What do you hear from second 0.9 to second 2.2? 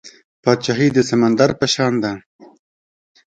د سمندر په شان ده.